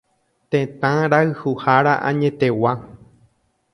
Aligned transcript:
Tetãrayhuhára 0.51 1.93
añetegua. 2.09 2.73